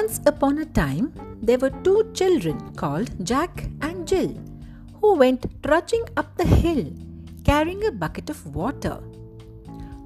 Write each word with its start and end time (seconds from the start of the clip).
Once 0.00 0.20
upon 0.24 0.56
a 0.56 0.64
time, 0.64 1.06
there 1.42 1.58
were 1.58 1.74
two 1.86 2.10
children 2.14 2.56
called 2.74 3.08
Jack 3.30 3.64
and 3.82 4.08
Jill 4.08 4.32
who 4.98 5.10
went 5.22 5.44
trudging 5.62 6.04
up 6.16 6.28
the 6.38 6.46
hill 6.46 6.84
carrying 7.44 7.84
a 7.84 7.92
bucket 7.92 8.30
of 8.30 8.38
water. 8.54 8.94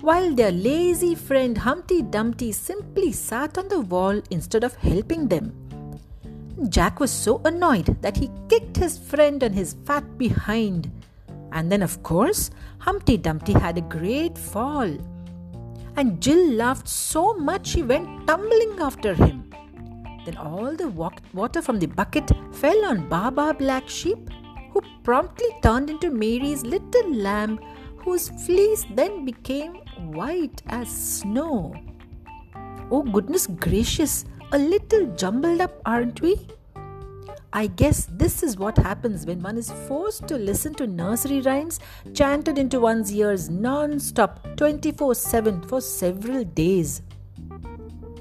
While 0.00 0.34
their 0.34 0.50
lazy 0.50 1.14
friend 1.14 1.56
Humpty 1.56 2.02
Dumpty 2.02 2.50
simply 2.50 3.12
sat 3.12 3.56
on 3.56 3.68
the 3.68 3.82
wall 3.82 4.20
instead 4.30 4.64
of 4.64 4.74
helping 4.74 5.28
them. 5.28 5.52
Jack 6.70 6.98
was 6.98 7.12
so 7.12 7.40
annoyed 7.44 7.96
that 8.02 8.16
he 8.16 8.30
kicked 8.48 8.76
his 8.76 8.98
friend 8.98 9.44
on 9.44 9.52
his 9.52 9.76
fat 9.84 10.18
behind. 10.18 10.90
And 11.52 11.70
then, 11.70 11.82
of 11.82 12.02
course, 12.02 12.50
Humpty 12.78 13.16
Dumpty 13.16 13.52
had 13.52 13.78
a 13.78 13.88
great 13.98 14.36
fall. 14.36 14.90
And 15.96 16.20
Jill 16.20 16.50
laughed 16.64 16.88
so 16.88 17.34
much 17.34 17.68
she 17.68 17.84
went 17.84 18.26
tumbling 18.26 18.80
after 18.80 19.14
him. 19.14 19.44
Then 20.24 20.36
all 20.36 20.74
the 20.74 20.88
water 20.88 21.62
from 21.62 21.78
the 21.78 21.86
bucket 21.86 22.30
fell 22.52 22.84
on 22.86 23.08
Baba 23.08 23.54
Black 23.54 23.88
Sheep, 23.88 24.30
who 24.72 24.80
promptly 25.02 25.48
turned 25.62 25.90
into 25.90 26.10
Mary's 26.10 26.64
little 26.64 27.14
lamb, 27.14 27.58
whose 27.98 28.30
fleece 28.44 28.84
then 28.94 29.24
became 29.24 29.74
white 30.12 30.62
as 30.66 30.88
snow. 30.88 31.74
Oh, 32.90 33.02
goodness 33.02 33.46
gracious, 33.46 34.24
a 34.52 34.58
little 34.58 35.06
jumbled 35.14 35.60
up, 35.60 35.80
aren't 35.84 36.20
we? 36.20 36.46
I 37.52 37.68
guess 37.68 38.08
this 38.10 38.42
is 38.42 38.56
what 38.56 38.76
happens 38.76 39.26
when 39.26 39.40
one 39.40 39.56
is 39.56 39.70
forced 39.86 40.26
to 40.26 40.36
listen 40.36 40.74
to 40.74 40.88
nursery 40.88 41.40
rhymes 41.40 41.78
chanted 42.12 42.58
into 42.58 42.80
one's 42.80 43.14
ears 43.14 43.48
non 43.48 44.00
stop 44.00 44.56
24 44.56 45.14
7 45.14 45.62
for 45.62 45.80
several 45.80 46.42
days. 46.42 47.02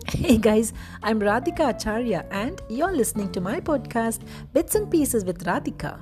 Hey 0.08 0.38
guys, 0.38 0.74
I'm 1.02 1.20
Radhika 1.20 1.70
Acharya 1.70 2.26
and 2.30 2.62
you're 2.70 2.92
listening 2.92 3.32
to 3.32 3.42
my 3.42 3.60
podcast 3.60 4.20
Bits 4.52 4.76
and 4.76 4.92
Pieces 4.92 5.24
with 5.24 5.46
Radhika. 5.46 6.02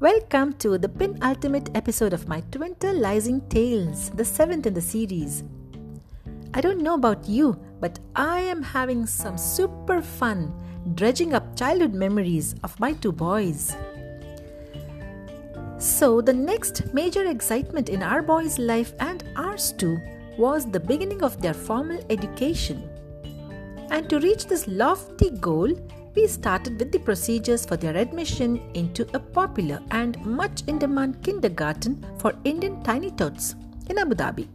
Welcome 0.00 0.54
to 0.54 0.76
the 0.76 0.88
penultimate 0.88 1.70
episode 1.76 2.12
of 2.12 2.26
my 2.26 2.40
Twinkleizing 2.50 3.48
Tales, 3.48 4.10
the 4.10 4.24
seventh 4.24 4.66
in 4.66 4.74
the 4.74 4.80
series. 4.80 5.44
I 6.52 6.60
don't 6.60 6.82
know 6.82 6.94
about 6.94 7.28
you, 7.28 7.58
but 7.80 7.98
I 8.16 8.40
am 8.40 8.62
having 8.62 9.06
some 9.06 9.38
super 9.38 10.02
fun 10.02 10.52
dredging 10.94 11.32
up 11.32 11.56
childhood 11.56 11.94
memories 11.94 12.54
of 12.64 12.78
my 12.80 12.92
two 12.92 13.12
boys. 13.12 13.76
So, 15.78 16.20
the 16.20 16.32
next 16.32 16.92
major 16.92 17.24
excitement 17.26 17.88
in 17.88 18.02
our 18.02 18.22
boys' 18.22 18.58
life 18.58 18.94
and 18.98 19.22
ours 19.36 19.72
too 19.72 20.00
was 20.38 20.70
the 20.70 20.80
beginning 20.80 21.22
of 21.22 21.40
their 21.40 21.54
formal 21.54 22.04
education. 22.10 22.88
And 23.90 24.08
to 24.10 24.18
reach 24.20 24.46
this 24.46 24.66
lofty 24.66 25.30
goal, 25.30 25.72
we 26.14 26.26
started 26.26 26.78
with 26.78 26.92
the 26.92 26.98
procedures 26.98 27.66
for 27.66 27.76
their 27.76 27.96
admission 27.96 28.60
into 28.74 29.06
a 29.14 29.20
popular 29.20 29.80
and 29.90 30.18
much 30.24 30.62
in 30.66 30.78
demand 30.78 31.22
kindergarten 31.22 32.04
for 32.18 32.34
Indian 32.44 32.82
tiny 32.82 33.10
tots 33.10 33.54
in 33.90 33.98
Abu 33.98 34.14
Dhabi. 34.14 34.48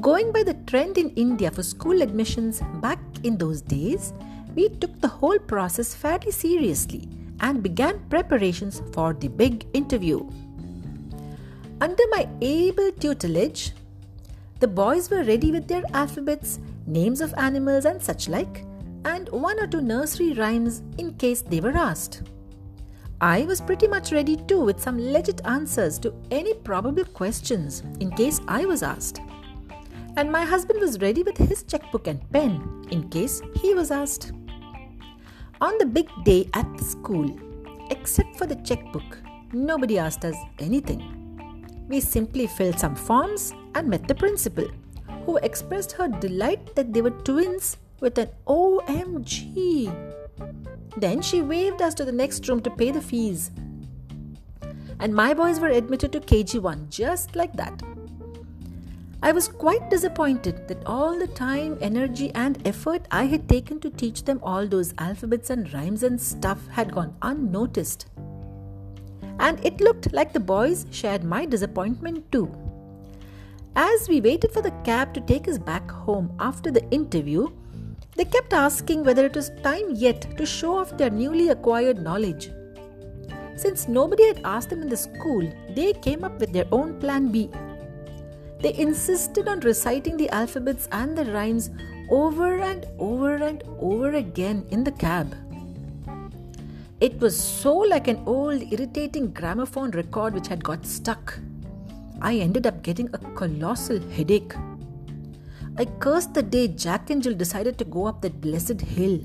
Going 0.00 0.30
by 0.30 0.44
the 0.44 0.54
trend 0.66 0.96
in 0.96 1.10
India 1.10 1.50
for 1.50 1.64
school 1.64 2.02
admissions 2.02 2.60
back 2.80 3.00
in 3.24 3.36
those 3.36 3.60
days, 3.60 4.12
we 4.54 4.68
took 4.68 5.00
the 5.00 5.08
whole 5.08 5.38
process 5.38 5.92
fairly 5.92 6.30
seriously 6.30 7.08
and 7.40 7.62
began 7.62 7.98
preparations 8.08 8.80
for 8.92 9.12
the 9.12 9.28
big 9.28 9.66
interview. 9.74 10.28
Under 11.80 12.02
my 12.10 12.28
able 12.40 12.90
tutelage, 12.92 13.72
the 14.60 14.68
boys 14.68 15.10
were 15.10 15.22
ready 15.22 15.52
with 15.52 15.68
their 15.68 15.82
alphabets, 15.94 16.58
names 16.86 17.20
of 17.20 17.34
animals, 17.34 17.84
and 17.84 18.02
such 18.02 18.28
like, 18.28 18.64
and 19.04 19.28
one 19.28 19.60
or 19.60 19.66
two 19.66 19.80
nursery 19.80 20.32
rhymes 20.32 20.82
in 20.98 21.14
case 21.14 21.42
they 21.42 21.60
were 21.60 21.76
asked. 21.76 22.22
I 23.20 23.42
was 23.42 23.60
pretty 23.60 23.88
much 23.88 24.12
ready 24.12 24.36
too 24.36 24.60
with 24.60 24.80
some 24.80 24.98
legit 24.98 25.40
answers 25.44 25.98
to 26.00 26.14
any 26.30 26.54
probable 26.54 27.04
questions 27.04 27.82
in 28.00 28.10
case 28.10 28.40
I 28.46 28.64
was 28.64 28.82
asked 28.82 29.20
and 30.18 30.32
my 30.32 30.44
husband 30.44 30.80
was 30.80 31.00
ready 31.00 31.22
with 31.22 31.36
his 31.36 31.62
checkbook 31.62 32.08
and 32.08 32.20
pen 32.32 32.52
in 32.90 33.08
case 33.08 33.40
he 33.54 33.72
was 33.72 33.92
asked. 33.92 34.32
On 35.60 35.78
the 35.78 35.86
big 35.86 36.08
day 36.24 36.50
at 36.54 36.66
the 36.76 36.82
school, 36.82 37.38
except 37.90 38.36
for 38.36 38.46
the 38.46 38.56
checkbook, 38.56 39.18
nobody 39.52 39.96
asked 39.96 40.24
us 40.24 40.34
anything. 40.58 41.17
We 41.88 42.00
simply 42.00 42.46
filled 42.46 42.78
some 42.78 42.94
forms 42.94 43.54
and 43.74 43.88
met 43.88 44.06
the 44.06 44.14
principal, 44.14 44.68
who 45.24 45.38
expressed 45.38 45.92
her 45.92 46.08
delight 46.08 46.74
that 46.76 46.92
they 46.92 47.00
were 47.00 47.10
twins 47.10 47.78
with 48.00 48.18
an 48.18 48.28
OMG. 48.46 49.90
Then 50.98 51.22
she 51.22 51.40
waved 51.40 51.80
us 51.80 51.94
to 51.94 52.04
the 52.04 52.12
next 52.12 52.46
room 52.48 52.60
to 52.60 52.70
pay 52.70 52.90
the 52.90 53.00
fees. 53.00 53.50
And 55.00 55.14
my 55.14 55.32
boys 55.32 55.60
were 55.60 55.68
admitted 55.68 56.12
to 56.12 56.20
KG1 56.20 56.90
just 56.90 57.34
like 57.34 57.54
that. 57.54 57.82
I 59.22 59.32
was 59.32 59.48
quite 59.48 59.90
disappointed 59.90 60.68
that 60.68 60.84
all 60.86 61.18
the 61.18 61.26
time, 61.26 61.78
energy, 61.80 62.30
and 62.34 62.64
effort 62.66 63.02
I 63.10 63.24
had 63.24 63.48
taken 63.48 63.80
to 63.80 63.90
teach 63.90 64.24
them 64.24 64.38
all 64.42 64.66
those 64.66 64.94
alphabets 64.98 65.50
and 65.50 65.72
rhymes 65.72 66.04
and 66.04 66.20
stuff 66.20 66.68
had 66.68 66.92
gone 66.92 67.16
unnoticed. 67.22 68.06
And 69.38 69.64
it 69.64 69.80
looked 69.80 70.12
like 70.12 70.32
the 70.32 70.40
boys 70.40 70.86
shared 70.90 71.24
my 71.24 71.44
disappointment 71.44 72.30
too. 72.32 72.50
As 73.76 74.08
we 74.08 74.20
waited 74.20 74.52
for 74.52 74.62
the 74.62 74.72
cab 74.82 75.14
to 75.14 75.20
take 75.20 75.46
us 75.46 75.58
back 75.58 75.90
home 75.90 76.32
after 76.40 76.70
the 76.70 76.88
interview, 76.90 77.48
they 78.16 78.24
kept 78.24 78.52
asking 78.52 79.04
whether 79.04 79.26
it 79.26 79.36
was 79.36 79.50
time 79.62 79.94
yet 79.94 80.36
to 80.36 80.44
show 80.44 80.78
off 80.78 80.96
their 80.96 81.10
newly 81.10 81.50
acquired 81.50 82.02
knowledge. 82.02 82.50
Since 83.56 83.88
nobody 83.88 84.26
had 84.26 84.40
asked 84.44 84.70
them 84.70 84.82
in 84.82 84.88
the 84.88 84.96
school, 84.96 85.48
they 85.74 85.92
came 85.92 86.24
up 86.24 86.40
with 86.40 86.52
their 86.52 86.66
own 86.72 86.98
plan 86.98 87.30
B 87.30 87.50
they 88.60 88.74
insisted 88.74 89.46
on 89.46 89.60
reciting 89.60 90.16
the 90.16 90.28
alphabets 90.30 90.88
and 90.90 91.16
the 91.16 91.24
rhymes 91.26 91.70
over 92.10 92.58
and 92.58 92.86
over 92.98 93.36
and 93.36 93.62
over 93.78 94.14
again 94.14 94.66
in 94.70 94.82
the 94.82 94.92
cab. 94.92 95.34
It 97.00 97.20
was 97.20 97.38
so 97.38 97.76
like 97.76 98.08
an 98.08 98.20
old, 98.26 98.60
irritating 98.72 99.32
gramophone 99.32 99.92
record 99.92 100.34
which 100.34 100.48
had 100.48 100.64
got 100.64 100.84
stuck. 100.84 101.38
I 102.20 102.34
ended 102.38 102.66
up 102.66 102.82
getting 102.82 103.08
a 103.12 103.18
colossal 103.36 104.00
headache. 104.10 104.52
I 105.76 105.84
cursed 105.84 106.34
the 106.34 106.42
day 106.42 106.66
Jack 106.66 107.10
and 107.10 107.22
Jill 107.22 107.34
decided 107.34 107.78
to 107.78 107.84
go 107.84 108.06
up 108.06 108.20
that 108.22 108.40
blessed 108.40 108.80
hill. 108.80 109.20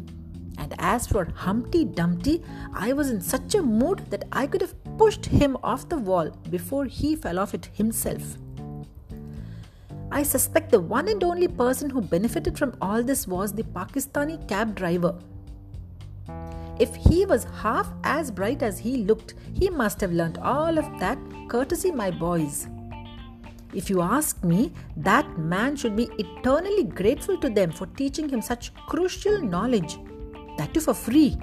And 0.60 0.76
as 0.78 1.08
for 1.08 1.26
Humpty 1.26 1.84
Dumpty, 1.84 2.44
I 2.76 2.94
was 2.94 3.10
in 3.10 3.20
such 3.20 3.56
a 3.56 3.64
mood 3.64 4.06
that 4.12 4.26
I 4.32 4.46
could 4.46 4.62
have 4.62 4.76
pushed 5.00 5.26
him 5.26 5.58
off 5.64 5.90
the 5.90 5.98
wall 5.98 6.30
before 6.52 6.86
he 6.86 7.16
fell 7.16 7.40
off 7.40 7.56
it 7.56 7.70
himself. 7.74 8.38
I 10.12 10.22
suspect 10.22 10.70
the 10.70 10.80
one 10.80 11.08
and 11.08 11.24
only 11.24 11.48
person 11.48 11.90
who 11.90 12.02
benefited 12.02 12.56
from 12.56 12.76
all 12.80 13.02
this 13.02 13.28
was 13.28 13.52
the 13.52 13.64
Pakistani 13.64 14.48
cab 14.48 14.76
driver. 14.76 15.18
If 16.84 16.96
he 16.96 17.26
was 17.26 17.46
half 17.64 17.90
as 18.04 18.30
bright 18.30 18.62
as 18.62 18.78
he 18.78 18.98
looked, 19.10 19.36
he 19.54 19.70
must 19.70 20.02
have 20.02 20.12
learnt 20.12 20.38
all 20.40 20.78
of 20.78 20.88
that 21.00 21.18
courtesy 21.48 21.92
my 21.92 22.12
boys. 22.12 22.68
If 23.74 23.90
you 23.90 24.02
ask 24.02 24.44
me, 24.44 24.74
that 24.98 25.38
man 25.38 25.78
should 25.78 25.96
be 25.96 26.10
eternally 26.24 26.84
grateful 26.84 27.38
to 27.38 27.50
them 27.50 27.72
for 27.72 27.86
teaching 28.02 28.28
him 28.28 28.42
such 28.42 28.74
crucial 28.88 29.42
knowledge, 29.42 29.98
that 30.58 30.74
too 30.74 30.82
for 30.82 30.94
free. 30.94 31.38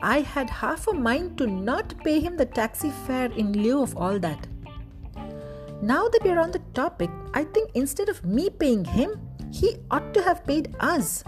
I 0.00 0.20
had 0.20 0.48
half 0.48 0.86
a 0.86 0.92
mind 0.92 1.36
to 1.38 1.48
not 1.48 1.92
pay 2.04 2.20
him 2.20 2.36
the 2.36 2.46
taxi 2.46 2.90
fare 3.06 3.32
in 3.32 3.52
lieu 3.52 3.82
of 3.82 3.96
all 3.96 4.20
that. 4.20 4.46
Now 5.82 6.08
that 6.08 6.22
we're 6.22 6.38
on 6.38 6.52
the 6.52 6.62
topic, 6.74 7.10
I 7.34 7.42
think 7.42 7.72
instead 7.74 8.08
of 8.08 8.24
me 8.24 8.50
paying 8.50 8.84
him, 8.84 9.18
he 9.50 9.78
ought 9.90 10.14
to 10.14 10.22
have 10.22 10.46
paid 10.46 10.76
us. 10.78 11.24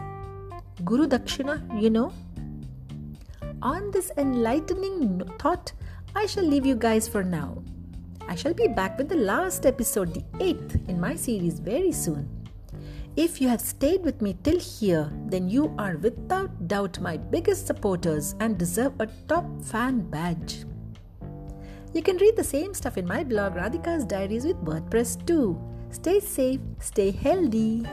Guru 0.85 1.09
Dakshina, 1.09 1.59
you 1.83 1.91
know. 1.91 2.13
On 3.65 3.91
this 3.91 4.13
enlightening 4.19 5.23
thought, 5.39 5.73
I 6.15 6.27
shall 6.27 6.45
leave 6.45 6.67
you 6.67 6.75
guys 6.77 7.09
for 7.09 7.25
now. 7.25 7.63
I 8.29 8.35
shall 8.35 8.53
be 8.53 8.69
back 8.69 8.99
with 8.99 9.09
the 9.09 9.17
last 9.17 9.65
episode, 9.65 10.13
the 10.13 10.23
eighth, 10.39 10.77
in 10.87 11.01
my 11.01 11.17
series 11.17 11.61
very 11.61 11.91
soon. 11.91 12.29
If 13.17 13.41
you 13.41 13.49
have 13.49 13.63
stayed 13.63 14.05
with 14.05 14.21
me 14.21 14.37
till 14.43 14.61
here, 14.61 15.11
then 15.29 15.49
you 15.49 15.75
are 15.79 15.97
without 15.97 16.69
doubt 16.69 17.01
my 17.01 17.17
biggest 17.17 17.67
supporters 17.67 18.35
and 18.39 18.59
deserve 18.59 19.01
a 19.01 19.09
top 19.29 19.47
fan 19.63 20.11
badge. 20.11 20.67
You 21.95 22.03
can 22.03 22.19
read 22.19 22.37
the 22.37 22.45
same 22.45 22.75
stuff 22.75 22.99
in 22.99 23.07
my 23.07 23.25
blog 23.25 23.55
Radhika's 23.55 24.05
Diaries 24.05 24.45
with 24.45 24.63
WordPress 24.63 25.25
too. 25.25 25.59
Stay 25.91 26.21
safe, 26.21 26.61
stay 26.81 27.13
healthy. 27.13 27.87